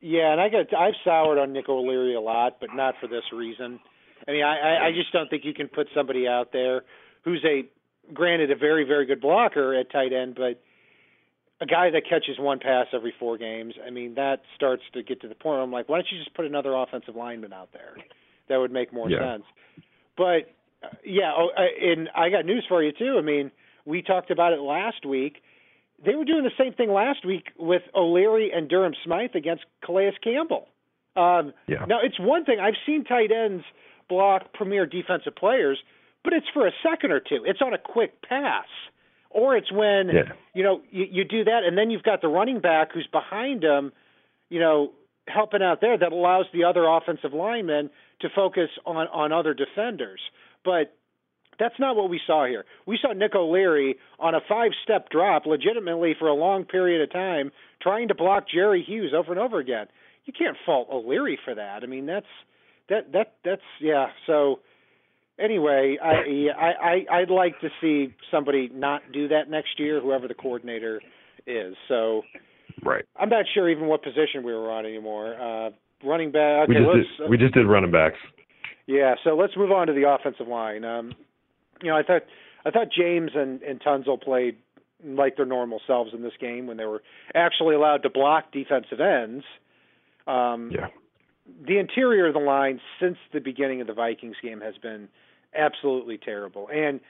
[0.00, 3.24] Yeah, and I got I've soured on Nick O'Leary a lot, but not for this
[3.32, 3.80] reason.
[4.28, 6.82] I mean, I I just don't think you can put somebody out there
[7.24, 7.62] who's a
[8.12, 10.60] granted a very very good blocker at tight end, but
[11.60, 13.74] a guy that catches one pass every four games.
[13.86, 16.18] I mean, that starts to get to the point where I'm like, why don't you
[16.18, 17.96] just put another offensive lineman out there?
[18.48, 19.36] That would make more yeah.
[19.36, 19.44] sense.
[20.16, 23.16] But uh, yeah, oh, and I got news for you too.
[23.18, 23.50] I mean,
[23.86, 25.42] we talked about it last week
[26.04, 30.12] they were doing the same thing last week with O'Leary and Durham Smythe against Calais
[30.22, 30.68] Campbell.
[31.16, 31.84] Um, yeah.
[31.86, 33.64] Now it's one thing I've seen tight ends
[34.08, 35.78] block premier defensive players,
[36.22, 37.44] but it's for a second or two.
[37.46, 38.66] It's on a quick pass,
[39.34, 40.32] or it's when yeah.
[40.54, 43.62] you know you, you do that, and then you've got the running back who's behind
[43.62, 43.92] him,
[44.48, 44.92] you know,
[45.28, 50.20] helping out there that allows the other offensive linemen to focus on on other defenders.
[50.64, 50.96] But
[51.58, 52.64] that's not what we saw here.
[52.86, 57.12] We saw Nick O'Leary on a five step drop legitimately for a long period of
[57.12, 57.50] time
[57.82, 59.86] trying to block Jerry Hughes over and over again.
[60.24, 61.82] You can't fault O'Leary for that.
[61.82, 62.26] I mean that's
[62.88, 64.06] that that that's yeah.
[64.26, 64.60] So
[65.38, 70.28] anyway, I I, I I'd like to see somebody not do that next year, whoever
[70.28, 71.00] the coordinator
[71.46, 71.74] is.
[71.88, 72.22] So
[72.82, 73.04] Right.
[73.16, 75.34] I'm not sure even what position we were on anymore.
[75.34, 75.70] Uh
[76.06, 78.18] running back okay, we just did, we just did running backs.
[78.86, 80.84] Yeah, so let's move on to the offensive line.
[80.84, 81.12] Um
[81.82, 82.22] you know, I thought
[82.64, 84.56] I thought James and and Tunsil played
[85.04, 87.02] like their normal selves in this game when they were
[87.34, 89.44] actually allowed to block defensive ends.
[90.26, 90.88] Um, yeah.
[91.66, 95.08] The interior of the line since the beginning of the Vikings game has been
[95.56, 96.68] absolutely terrible.
[96.72, 97.00] And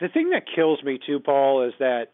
[0.00, 2.08] the thing that kills me too, Paul, is that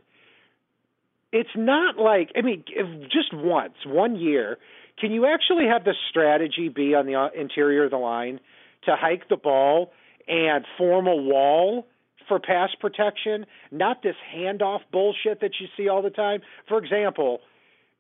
[1.33, 2.64] it's not like I mean,
[3.11, 4.59] just once, one year,
[4.98, 8.40] can you actually have the strategy be on the uh, interior of the line
[8.85, 9.92] to hike the ball
[10.29, 11.87] and form a wall
[12.29, 16.40] for pass protection, not this handoff bullshit that you see all the time.
[16.68, 17.40] For example,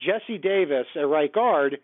[0.00, 1.78] Jesse Davis at right guard,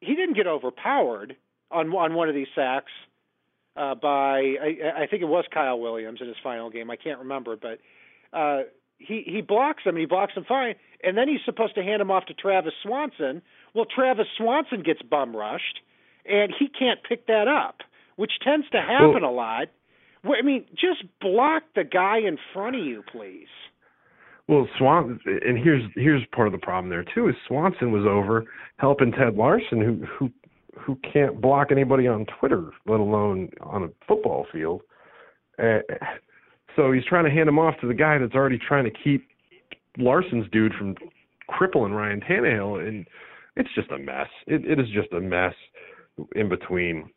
[0.00, 1.36] he didn't get overpowered
[1.70, 2.92] on on one of these sacks
[3.76, 6.90] uh, by I, I think it was Kyle Williams in his final game.
[6.90, 7.78] I can't remember, but
[8.36, 8.62] uh,
[8.98, 12.10] he he blocks him he blocks him fine, and then he's supposed to hand him
[12.10, 13.42] off to Travis Swanson.
[13.74, 15.80] Well, Travis Swanson gets bum rushed,
[16.24, 17.80] and he can't pick that up,
[18.16, 19.68] which tends to happen well, a lot.
[20.24, 23.46] I mean, just block the guy in front of you, please.
[24.48, 27.28] Well, Swan, and here's here's part of the problem there too.
[27.28, 28.44] Is Swanson was over
[28.76, 30.30] helping Ted Larsen, who who
[30.86, 34.82] who can't block anybody on Twitter, let alone on a football field.
[35.58, 35.78] Uh,
[36.76, 39.26] so he's trying to hand him off to the guy that's already trying to keep
[39.98, 40.94] Larsen's dude from
[41.48, 43.04] crippling Ryan Tannehill, and
[43.56, 44.28] it's just a mess.
[44.46, 45.54] It, it is just a mess
[46.36, 47.10] in between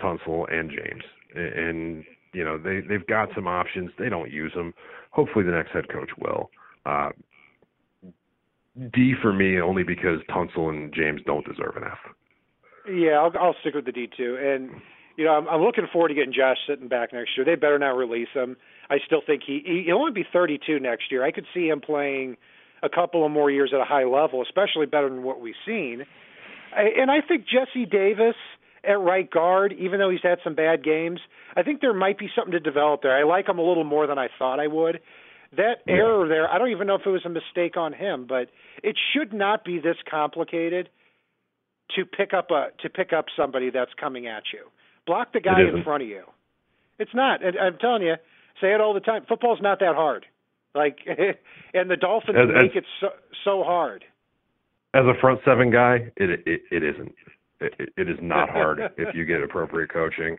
[0.00, 1.02] Tunsil and James,
[1.34, 3.90] and you know they they've got some options.
[3.98, 4.72] They don't use them.
[5.10, 6.50] Hopefully, the next head coach will.
[6.86, 7.10] Uh,
[8.92, 11.98] D for me only because Tunsil and James don't deserve an F.
[12.92, 14.36] Yeah, I'll, I'll stick with the D too.
[14.40, 14.70] And
[15.16, 17.44] you know, I'm, I'm looking forward to getting Josh Sitton back next year.
[17.44, 18.56] They better not release him.
[18.88, 21.24] I still think he he'll only be 32 next year.
[21.24, 22.36] I could see him playing
[22.82, 26.04] a couple of more years at a high level, especially better than what we've seen.
[26.74, 28.36] I, and I think Jesse Davis
[28.84, 31.20] at right guard, even though he's had some bad games.
[31.56, 33.16] I think there might be something to develop there.
[33.16, 35.00] I like him a little more than I thought I would.
[35.56, 35.94] That yeah.
[35.94, 38.48] error there, I don't even know if it was a mistake on him, but
[38.82, 40.88] it should not be this complicated
[41.96, 44.60] to pick up a to pick up somebody that's coming at you.
[45.06, 46.22] Block the guy in front of you.
[46.98, 47.44] It's not.
[47.44, 48.14] And I'm telling you,
[48.60, 49.24] say it all the time.
[49.28, 50.26] Football's not that hard.
[50.74, 50.98] Like,
[51.74, 53.08] and the Dolphins as, make as, it so
[53.44, 54.04] so hard.
[54.94, 57.14] As a front seven guy, it it, it isn't.
[57.60, 60.38] It, it is not hard if you get appropriate coaching.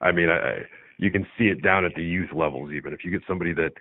[0.00, 0.62] I mean, I,
[0.98, 2.70] you can see it down at the youth levels.
[2.72, 3.72] Even if you get somebody that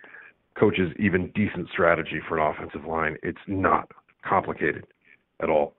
[0.59, 3.91] coaches even decent strategy for an offensive line, it's not
[4.27, 4.85] complicated
[5.41, 5.73] at all.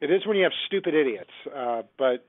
[0.00, 1.30] It is when you have stupid idiots.
[1.54, 2.24] Uh, but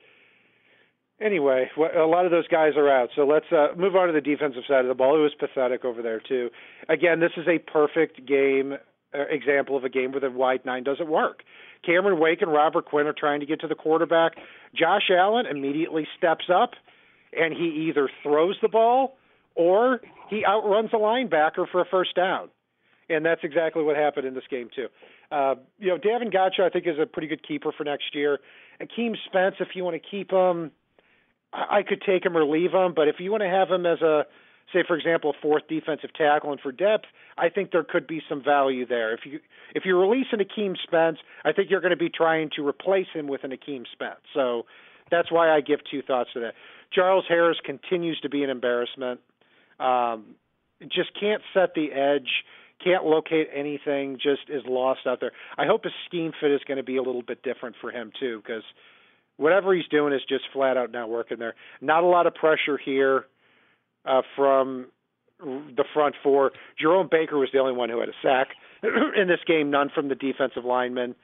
[1.21, 3.10] anyway, a lot of those guys are out.
[3.15, 5.15] So let's uh, move on to the defensive side of the ball.
[5.15, 6.49] It was pathetic over there too.
[6.88, 8.73] Again, this is a perfect game
[9.13, 11.43] uh, example of a game where the wide nine doesn't work.
[11.86, 14.34] Cameron Wake and Robert Quinn are trying to get to the quarterback.
[14.75, 16.71] Josh Allen immediately steps up
[17.38, 19.17] and he either throws the ball
[19.55, 22.49] or he outruns a linebacker for a first down.
[23.10, 24.88] And that's exactly what happened in this game too.
[25.31, 28.39] Uh, you know, Davon Godchaux I think is a pretty good keeper for next year.
[28.81, 30.71] Akeem Spence, if you want to keep him,
[31.53, 32.93] I could take him or leave him.
[32.95, 34.25] But if you want to have him as a
[34.73, 37.05] say for example a fourth defensive tackle and for depth,
[37.37, 39.13] I think there could be some value there.
[39.13, 39.39] If you
[39.75, 43.07] if you release an Akeem Spence, I think you're going to be trying to replace
[43.13, 44.21] him with an Akeem Spence.
[44.33, 44.65] So
[45.11, 46.53] that's why I give two thoughts to that.
[46.91, 49.19] Charles Harris continues to be an embarrassment.
[49.79, 50.35] Um,
[50.87, 52.43] just can't set the edge,
[52.83, 55.31] can't locate anything, just is lost out there.
[55.57, 58.11] I hope his scheme fit is going to be a little bit different for him
[58.19, 58.63] too, because
[59.37, 61.55] whatever he's doing is just flat out not working there.
[61.81, 63.25] Not a lot of pressure here
[64.05, 64.87] uh, from
[65.39, 66.51] the front four.
[66.79, 68.49] Jerome Baker was the only one who had a sack
[68.83, 71.15] in this game, none from the defensive linemen.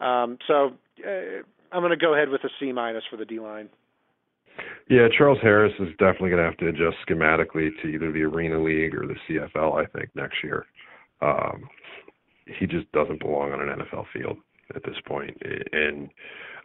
[0.00, 0.72] Um, so
[1.04, 1.42] uh,
[1.72, 3.68] I'm going to go ahead with a C minus for the D line.
[4.88, 8.62] Yeah, Charles Harris is definitely going to have to adjust schematically to either the Arena
[8.62, 9.82] League or the CFL.
[9.82, 10.64] I think next year,
[11.20, 11.68] um,
[12.58, 14.38] he just doesn't belong on an NFL field
[14.74, 15.36] at this point,
[15.72, 16.08] and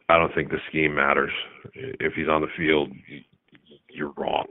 [0.10, 1.32] I don't think the scheme matters.
[1.74, 2.92] If he's on the field,
[3.90, 4.46] you're wrong.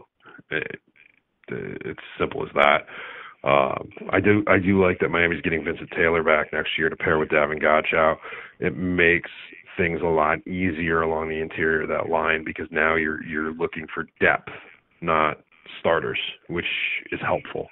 [0.50, 2.86] It's simple as that.
[3.42, 6.96] Um, I do I do like that Miami's getting Vincent Taylor back next year to
[6.96, 8.16] pair with Davon Godchaux.
[8.58, 9.30] It makes
[9.78, 13.86] things a lot easier along the interior of that line because now you're you're looking
[13.94, 14.50] for depth,
[15.00, 15.38] not
[15.78, 16.66] starters, which
[17.12, 17.68] is helpful.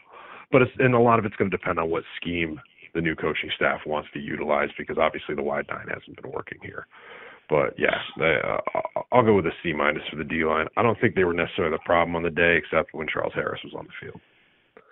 [0.51, 2.61] But it's and a lot of it's going to depend on what scheme
[2.95, 6.59] the new coaching staff wants to utilize because obviously the wide nine hasn't been working
[6.63, 6.87] here.
[7.49, 8.59] But yeah, uh,
[9.13, 10.67] I'll go with a C minus for the D line.
[10.77, 13.61] I don't think they were necessarily the problem on the day, except when Charles Harris
[13.65, 14.21] was on the field.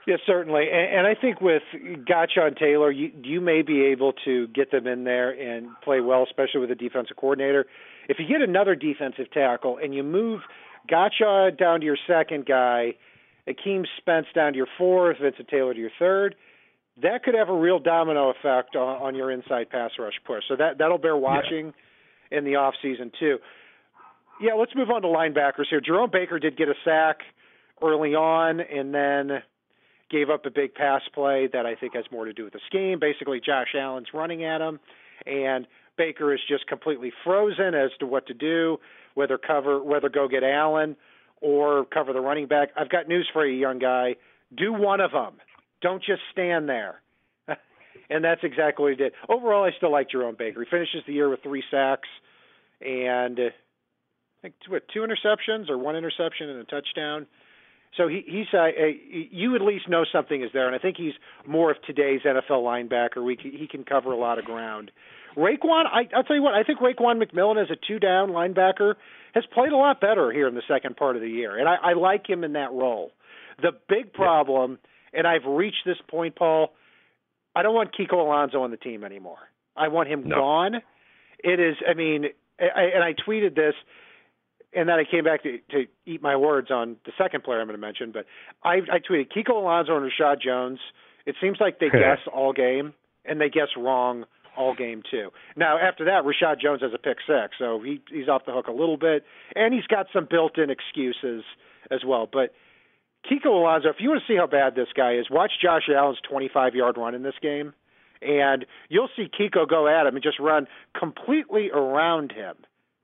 [0.06, 4.12] Yes, certainly, and, and I think with Godchaux and Taylor, you you may be able
[4.24, 7.66] to get them in there and play well, especially with a defensive coordinator.
[8.08, 10.42] If you get another defensive tackle and you move
[10.88, 12.94] Godchaux down to your second guy,
[13.48, 16.34] Akeem Spence down to your fourth, Vincent Taylor to your third,
[17.02, 20.44] that could have a real domino effect on, on your inside pass rush push.
[20.48, 21.66] So that that'll bear watching.
[21.66, 21.72] Yeah
[22.30, 23.38] in the off season too.
[24.40, 25.80] Yeah, let's move on to linebackers here.
[25.80, 27.18] Jerome Baker did get a sack
[27.82, 29.42] early on, and then
[30.10, 32.60] gave up a big pass play that I think has more to do with the
[32.66, 32.98] scheme.
[33.00, 34.78] Basically, Josh Allen's running at him,
[35.26, 38.78] and Baker is just completely frozen as to what to do,
[39.14, 40.96] whether cover, whether go get Allen
[41.40, 42.70] or cover the running back.
[42.76, 44.16] I've got news for you, young guy.
[44.56, 45.34] Do one of them.
[45.82, 47.02] Don't just stand there
[48.10, 49.12] and that's exactly what he did.
[49.28, 50.62] Overall, I still like Jerome Baker.
[50.62, 52.08] He finishes the year with three sacks
[52.80, 57.26] and uh, I think what two interceptions or one interception and a touchdown.
[57.96, 60.96] So he, he's uh, a, you at least know something is there, and I think
[60.98, 61.14] he's
[61.46, 63.24] more of today's NFL linebacker.
[63.24, 64.90] We he can cover a lot of ground.
[65.36, 68.94] Raekwon, I, I'll tell you what, I think Raekwon McMillan as a two-down linebacker
[69.34, 71.76] has played a lot better here in the second part of the year, and I,
[71.90, 73.12] I like him in that role.
[73.60, 74.78] The big problem,
[75.12, 76.72] and I've reached this point, Paul
[77.56, 79.38] I don't want Kiko Alonso on the team anymore.
[79.74, 80.36] I want him no.
[80.36, 80.74] gone.
[81.42, 81.76] It is.
[81.88, 82.26] I mean,
[82.60, 83.72] I, and I tweeted this,
[84.74, 87.66] and then I came back to, to eat my words on the second player I'm
[87.66, 88.12] going to mention.
[88.12, 88.26] But
[88.62, 90.78] I, I tweeted Kiko Alonso and Reshad Jones.
[91.24, 92.92] It seems like they guess all game,
[93.24, 95.30] and they guess wrong all game too.
[95.56, 98.68] Now after that, Reshad Jones has a pick six, so he he's off the hook
[98.68, 101.44] a little bit, and he's got some built-in excuses
[101.90, 102.28] as well.
[102.30, 102.52] But
[103.30, 106.18] Kiko Alonso, if you want to see how bad this guy is, watch Josh Allen's
[106.28, 107.74] 25 yard run in this game,
[108.22, 110.66] and you'll see Kiko go at him and just run
[110.98, 112.54] completely around him,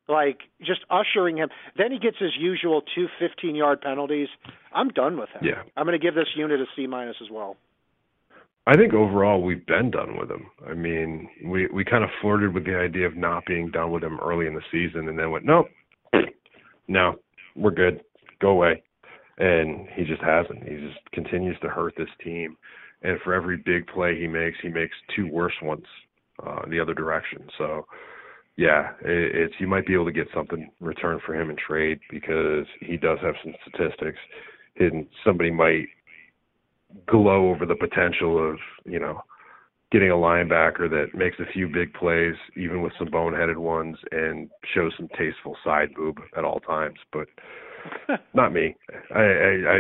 [0.08, 1.48] like just ushering him.
[1.76, 4.28] Then he gets his usual two 15 yard penalties.
[4.72, 5.44] I'm done with him.
[5.44, 5.62] Yeah.
[5.76, 7.56] I'm going to give this unit a C minus as well.
[8.66, 10.46] I think overall we've been done with him.
[10.68, 14.04] I mean, we we kind of flirted with the idea of not being done with
[14.04, 15.66] him early in the season, and then went, nope,
[16.88, 17.16] no,
[17.56, 18.02] we're good,
[18.40, 18.82] go away
[19.38, 20.62] and he just hasn't.
[20.62, 22.56] He just continues to hurt this team.
[23.02, 25.84] And for every big play he makes, he makes two worse ones
[26.46, 27.48] uh, the other direction.
[27.58, 27.86] So,
[28.56, 31.98] yeah, it, it's you might be able to get something returned for him in trade
[32.10, 34.18] because he does have some statistics.
[34.78, 35.86] And somebody might
[37.06, 39.22] glow over the potential of you know
[39.92, 44.48] getting a linebacker that makes a few big plays, even with some boneheaded ones, and
[44.74, 46.98] shows some tasteful side boob at all times.
[47.12, 47.28] But
[48.34, 48.74] not me.
[49.14, 49.78] I, I, I,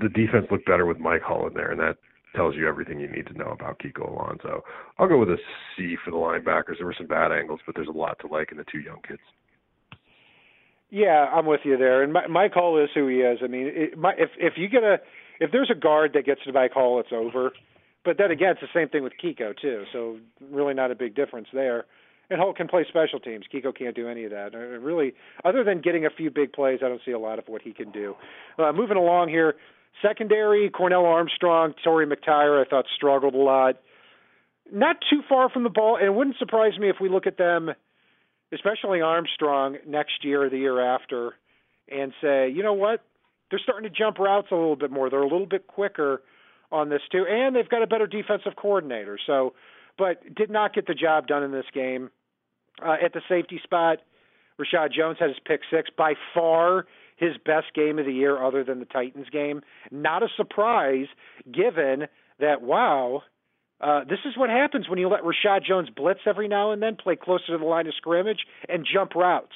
[0.00, 1.96] the defense looked better with Mike Hull in there, and that
[2.34, 4.62] tells you everything you need to know about Kiko Alonso.
[4.98, 5.36] I'll go with a
[5.76, 6.78] C for the linebackers.
[6.78, 9.00] There were some bad angles, but there's a lot to like in the two young
[9.06, 9.22] kids.
[10.90, 12.02] Yeah, I'm with you there.
[12.02, 13.38] And Mike Hull is who he is.
[13.42, 14.98] I mean, it, my, if if you get a
[15.40, 17.52] if there's a guard that gets to Mike Hull, it's over.
[18.04, 19.84] But then again, it's the same thing with Kiko too.
[19.92, 20.18] So
[20.50, 21.86] really not a big difference there
[22.30, 23.44] and Hull can play special teams.
[23.52, 24.54] Kiko can't do any of that.
[24.54, 27.62] really, other than getting a few big plays, I don't see a lot of what
[27.62, 28.14] he can do.
[28.58, 29.54] Uh, moving along here,
[30.02, 33.76] Secondary, Cornell Armstrong, Torry McTyer, I thought struggled a lot.
[34.72, 37.36] Not too far from the ball, and it wouldn't surprise me if we look at
[37.36, 37.70] them,
[38.52, 41.34] especially Armstrong, next year or the year after,
[41.88, 43.04] and say, you know what?
[43.50, 45.10] They're starting to jump routes a little bit more.
[45.10, 46.22] They're a little bit quicker
[46.72, 49.18] on this too, and they've got a better defensive coordinator.
[49.26, 49.54] So,
[49.96, 52.10] but did not get the job done in this game.
[52.84, 53.98] Uh, at the safety spot,
[54.60, 58.64] Reshad Jones had his pick six by far his best game of the year, other
[58.64, 59.62] than the Titans game.
[59.92, 61.06] Not a surprise,
[61.52, 62.08] given
[62.40, 63.22] that wow,
[63.80, 66.96] uh, this is what happens when you let Reshad Jones blitz every now and then,
[66.96, 69.54] play closer to the line of scrimmage, and jump routes.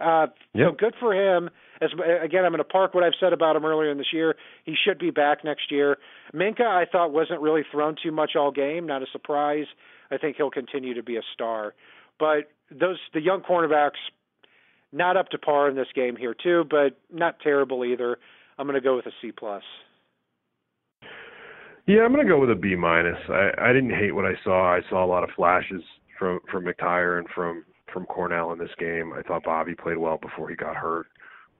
[0.00, 0.70] Uh, yep.
[0.70, 1.48] So good for him.
[1.82, 1.90] As
[2.22, 4.36] again, I'm going to park what I've said about him earlier in this year.
[4.64, 5.98] He should be back next year.
[6.32, 8.86] Minkah, I thought wasn't really thrown too much all game.
[8.86, 9.66] Not a surprise.
[10.10, 11.74] I think he'll continue to be a star.
[12.20, 13.98] But those the young cornerbacks,
[14.92, 18.18] not up to par in this game here too, but not terrible either.
[18.58, 19.62] I'm going to go with a C plus.
[21.86, 23.18] Yeah, I'm going to go with a B minus.
[23.28, 24.72] I I didn't hate what I saw.
[24.72, 25.82] I saw a lot of flashes
[26.16, 29.12] from from McTyer and from from Cornell in this game.
[29.12, 31.06] I thought Bobby played well before he got hurt.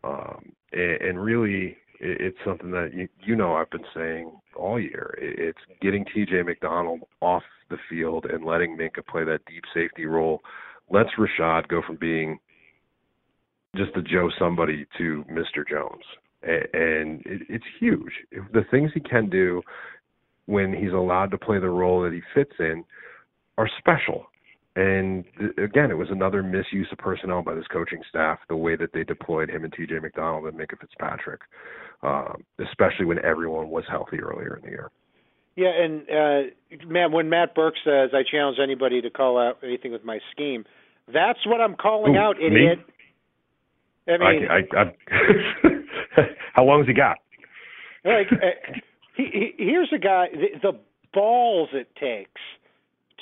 [0.04, 4.80] Um, and, and really, it, it's something that you, you know I've been saying all
[4.80, 5.14] year.
[5.20, 6.42] It, it's getting T.J.
[6.42, 10.40] McDonald off the field and letting Minkah play that deep safety role.
[10.90, 12.38] Let's Reshad go from being
[13.76, 15.66] just a Joe somebody to Mr.
[15.68, 16.04] Jones,
[16.42, 18.12] and it, it's huge.
[18.52, 19.62] The things he can do
[20.46, 22.84] when he's allowed to play the role that he fits in
[23.56, 24.26] are special.
[24.74, 25.24] And
[25.58, 29.04] again, it was another misuse of personnel by this coaching staff, the way that they
[29.04, 31.42] deployed him and TJ McDonald and Minkah Fitzpatrick,
[32.02, 34.90] um, especially when everyone was healthy earlier in the year.
[35.56, 39.92] Yeah, and uh, man, when Matt Burke says, "I challenge anybody to call out anything
[39.92, 40.64] with my scheme,"
[41.12, 42.78] that's what I'm calling Ooh, out, idiot.
[42.78, 44.14] Me?
[44.14, 46.22] I mean, I, I, I,
[46.54, 47.18] how long's he got?
[48.04, 48.72] Like, uh,
[49.16, 50.28] he, he, here's a guy.
[50.32, 50.78] The, the
[51.12, 52.40] balls it takes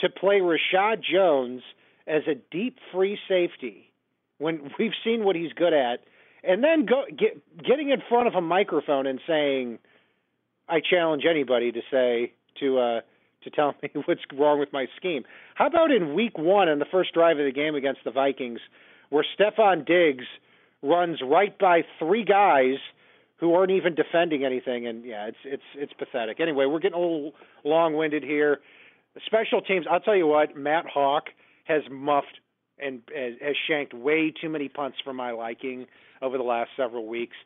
[0.01, 1.63] to play Reshad Jones
[2.07, 3.93] as a deep free safety
[4.39, 6.01] when we've seen what he's good at,
[6.43, 9.79] and then go get, getting in front of a microphone and saying,
[10.69, 13.01] "I challenge anybody to say to uh,
[13.45, 16.87] to tell me what's wrong with my scheme." How about in Week One in the
[16.91, 18.61] first drive of the game against the Vikings,
[19.11, 20.25] where Stefon Diggs
[20.83, 22.79] runs right by three guys
[23.41, 26.41] who aren't even defending anything, and yeah, it's it's it's pathetic.
[26.41, 27.33] Anyway, we're getting a little
[27.65, 28.61] long-winded here.
[29.27, 31.23] Special teams, I'll tell you what, Matt Haack
[31.65, 32.41] has muffed
[32.79, 35.87] and has shanked way too many punts for my liking
[36.23, 37.37] over the last several weeks.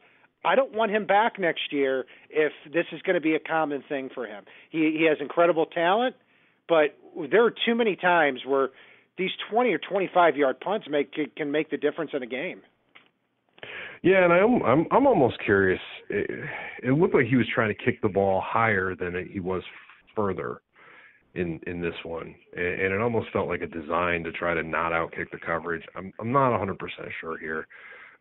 [0.44, 3.82] I don't want him back next year if this is going to be a common
[3.88, 4.44] thing for him.
[4.70, 6.16] He he has incredible talent,
[6.68, 6.96] but
[7.30, 8.70] there are too many times where
[9.16, 12.60] these 20 or 25 yard punts make can make the difference in a game.
[14.02, 15.80] Yeah, and I'm I'm I'm almost curious.
[16.10, 16.30] It,
[16.82, 19.62] it looked like he was trying to kick the ball higher than he was
[20.14, 20.60] further
[21.34, 24.62] in in this one, and, and it almost felt like a design to try to
[24.62, 25.82] not outkick the coverage.
[25.96, 26.76] I'm I'm not 100%
[27.20, 27.66] sure here.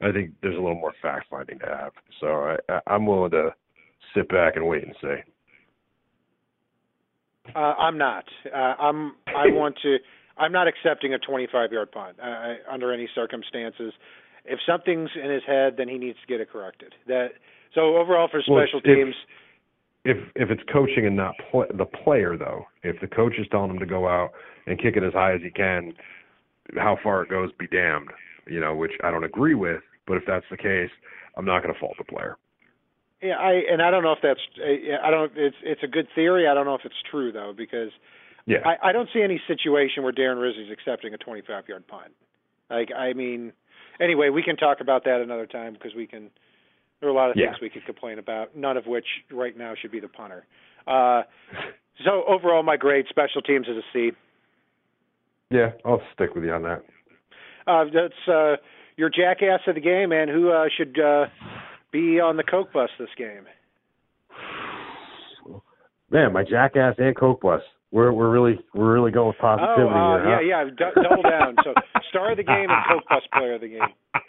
[0.02, 1.92] I think there's a little more fact finding to have.
[2.20, 3.54] So I, I'm willing to
[4.16, 5.16] sit back and wait and see.
[7.56, 8.26] Uh, I'm not.
[8.54, 9.14] Uh, I'm.
[9.28, 9.98] I want to.
[10.38, 13.94] I'm not accepting a 25 yard punt uh, under any circumstances.
[14.46, 16.94] If something's in his head, then he needs to get it corrected.
[17.08, 17.30] That
[17.76, 19.16] so overall for special well, teams.
[20.06, 23.72] If, if it's coaching and not play, the player though, if the coach is telling
[23.72, 24.32] him to go out
[24.68, 25.94] and kick it as high as he can,
[26.76, 28.10] how far it goes be damned.
[28.46, 30.90] You know, which I don't agree with, but if that's the case,
[31.38, 32.38] I'm not going to fault the player.
[33.22, 34.42] Yeah, I and I don't know if that's
[35.02, 36.46] I don't it's it's a good theory.
[36.46, 37.92] I don't know if it's true though because
[38.46, 42.12] yeah, I, I don't see any situation where Darren Rizzi's accepting a 25 yard punt.
[42.70, 43.54] Like I mean,
[44.02, 46.32] anyway, we can talk about that another time because we can
[47.04, 47.48] there are a lot of yeah.
[47.48, 50.46] things we could complain about, none of which right now should be the punter.
[50.88, 51.24] Uh,
[52.06, 54.12] so overall, my grade special teams is a C.
[55.52, 56.84] Yeah, I'll stick with you on that.
[57.68, 58.56] Uh, that's uh,
[58.96, 60.30] your jackass of the game, man.
[60.30, 61.26] Who uh, should uh,
[61.92, 63.44] be on the Coke bus this game?
[66.10, 67.62] Man, my jackass and Coke bus.
[67.92, 70.42] We're we're really we're really going with positivity oh, uh, here.
[70.42, 70.64] Yeah, huh?
[70.64, 71.56] yeah, d- double down.
[71.64, 71.74] So
[72.10, 73.82] star of the game and Coke bus player of the game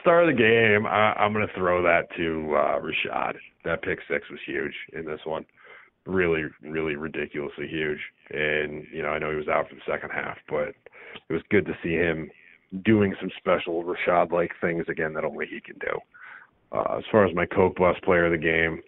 [0.00, 3.34] start of the game, I, I'm going to throw that to uh, Reshad.
[3.64, 5.44] That pick six was huge in this one,
[6.06, 7.98] really, really ridiculously huge.
[8.30, 10.74] And you know, I know he was out for the second half, but
[11.28, 12.30] it was good to see him
[12.84, 15.98] doing some special Reshad like things again that only he can do.
[16.72, 18.80] Uh, as far as my Coke Bus player of the game,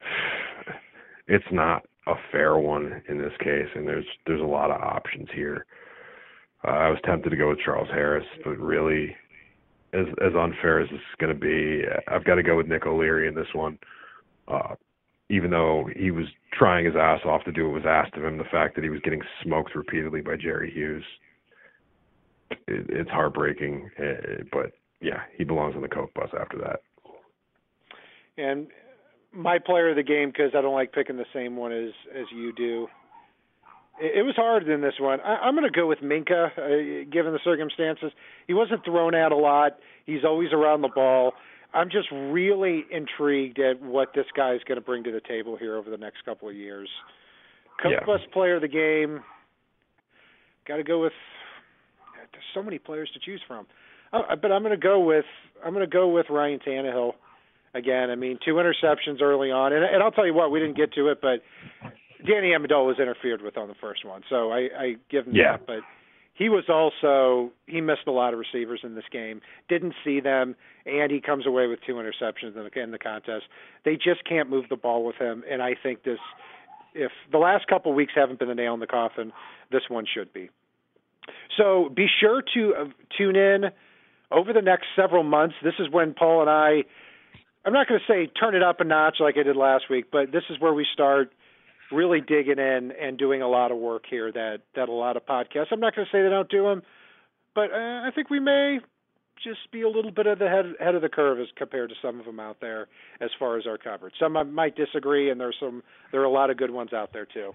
[1.28, 5.28] it's not a fair one in this case, and there's there's a lot of options
[5.34, 5.66] here.
[6.66, 9.14] Uh, I was tempted to go with Charles Harris, but really,
[9.92, 12.86] as as unfair as this is going to be, I've got to go with Nick
[12.86, 13.78] O'Leary in this one.
[14.48, 14.74] Uh,
[15.28, 18.38] even though he was trying his ass off to do what was asked of him,
[18.38, 21.04] the fact that he was getting smoked repeatedly by Jerry Hughes,
[22.50, 23.90] it, it's heartbreaking.
[23.98, 26.80] Uh, but yeah, he belongs on the coke bus after that.
[28.36, 28.68] And
[29.32, 32.26] my player of the game, because I don't like picking the same one as as
[32.34, 32.88] you do.
[34.00, 35.20] It, was harder than this one.
[35.20, 38.10] I, I'm going to go with Minkah, uh, given the circumstances.
[38.46, 39.78] He wasn't thrown out a lot.
[40.06, 41.32] He's always around the ball.
[41.74, 45.56] I'm just really intrigued at what this guy is going to bring to the table
[45.56, 46.88] here over the next couple of years.
[47.82, 48.04] Coke Yeah.
[48.04, 49.22] Bus player of the game.
[50.66, 51.12] Got to go with.
[52.32, 53.66] There's so many players to choose from,
[54.12, 55.24] uh, but I'm going to go with
[55.64, 57.12] I'm going to go with Ryan Tannehill
[57.74, 58.10] again.
[58.10, 60.92] I mean, two interceptions early on, and, and I'll tell you what, we didn't get
[60.94, 61.42] to it, but
[62.26, 65.56] Danny Amendola was interfered with on the first one, so I, I give him Yeah.
[65.56, 65.66] that.
[65.66, 65.80] But
[66.34, 70.56] he was also he missed a lot of receivers in this game, didn't see them,
[70.86, 73.44] and he comes away with two interceptions in the, in the contest.
[73.84, 76.18] They just can't move the ball with him, and I think this.
[76.94, 79.32] If the last couple of weeks haven't been the nail in the coffin,
[79.70, 80.50] this one should be.
[81.56, 82.84] So be sure to uh,
[83.16, 83.70] tune in
[84.30, 85.54] over the next several months.
[85.62, 86.84] This is when Paul and I
[87.64, 90.06] I'm not going to say turn it up a notch like I did last week,
[90.10, 91.32] but this is where we start
[91.92, 95.26] really digging in and doing a lot of work here that that a lot of
[95.26, 95.66] podcasts.
[95.70, 96.82] I'm not going to say they don't do them,
[97.54, 98.78] but uh, I think we may
[99.42, 101.96] just be a little bit of the head head of the curve as compared to
[102.00, 102.88] some of them out there
[103.20, 104.14] as far as our coverage.
[104.18, 107.26] Some might disagree, and there's some there are a lot of good ones out there
[107.26, 107.52] too.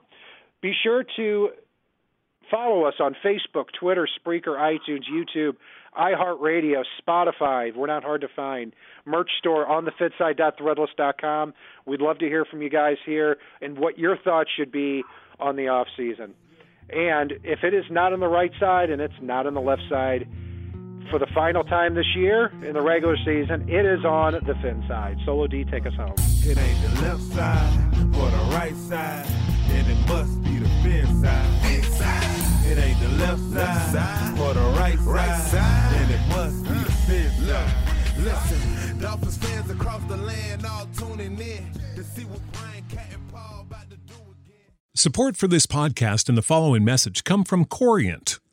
[0.61, 1.49] Be sure to
[2.49, 5.55] follow us on Facebook, Twitter, Spreaker, iTunes, YouTube,
[5.97, 7.75] iHeartRadio, Spotify.
[7.75, 8.73] We're not hard to find.
[9.05, 11.53] Merch store on thefinside.threadless.com.
[11.85, 15.03] We'd love to hear from you guys here and what your thoughts should be
[15.39, 16.33] on the off season.
[16.89, 19.81] And if it is not on the right side and it's not on the left
[19.89, 20.27] side,
[21.09, 24.83] for the final time this year in the regular season, it is on the fin
[24.87, 25.17] side.
[25.25, 26.15] Solo D, take us home.
[26.17, 29.25] It ain't the left side or the right side,
[29.67, 31.86] then it must be the fin side.
[32.69, 33.39] It ain't the left
[33.91, 37.97] side or the right side, then it must be the fin side.
[38.19, 43.31] Listen, Dolphins fans across the land all tuning in to see what Brian Kat and
[43.31, 44.73] Paul about to do again.
[44.95, 48.39] Support for this podcast and the following message come from Corient.